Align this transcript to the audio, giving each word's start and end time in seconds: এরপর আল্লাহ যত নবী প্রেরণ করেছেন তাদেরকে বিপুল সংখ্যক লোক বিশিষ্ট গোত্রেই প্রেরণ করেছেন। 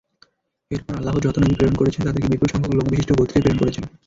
এরপর 0.71 0.93
আল্লাহ 0.95 1.15
যত 1.25 1.35
নবী 1.39 1.55
প্রেরণ 1.57 1.75
করেছেন 1.77 2.01
তাদেরকে 2.03 2.31
বিপুল 2.31 2.47
সংখ্যক 2.51 2.73
লোক 2.75 2.85
বিশিষ্ট 2.89 3.11
গোত্রেই 3.13 3.41
প্রেরণ 3.43 3.59
করেছেন। 3.61 3.83